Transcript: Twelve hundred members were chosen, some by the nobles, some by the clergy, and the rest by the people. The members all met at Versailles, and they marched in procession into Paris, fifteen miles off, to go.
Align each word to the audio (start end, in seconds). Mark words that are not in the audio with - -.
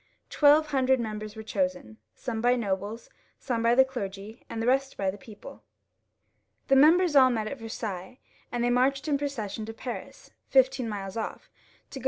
Twelve 0.31 0.69
hundred 0.71 0.99
members 0.99 1.35
were 1.35 1.43
chosen, 1.43 1.97
some 2.15 2.41
by 2.41 2.53
the 2.53 2.57
nobles, 2.57 3.07
some 3.37 3.61
by 3.61 3.75
the 3.75 3.85
clergy, 3.85 4.43
and 4.49 4.59
the 4.59 4.65
rest 4.65 4.97
by 4.97 5.11
the 5.11 5.17
people. 5.19 5.61
The 6.69 6.75
members 6.75 7.15
all 7.15 7.29
met 7.29 7.45
at 7.45 7.59
Versailles, 7.59 8.17
and 8.51 8.63
they 8.63 8.71
marched 8.71 9.07
in 9.07 9.19
procession 9.19 9.61
into 9.61 9.75
Paris, 9.75 10.31
fifteen 10.49 10.89
miles 10.89 11.17
off, 11.17 11.51
to 11.91 11.99
go. 11.99 11.99